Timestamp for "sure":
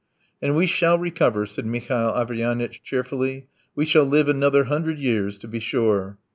5.59-6.17